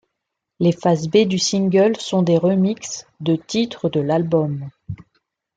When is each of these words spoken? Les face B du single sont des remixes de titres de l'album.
Les 0.59 0.71
face 0.71 1.05
B 1.07 1.25
du 1.27 1.37
single 1.37 1.95
sont 1.95 2.23
des 2.23 2.39
remixes 2.39 3.05
de 3.19 3.35
titres 3.35 3.87
de 3.87 3.99
l'album. 3.99 4.67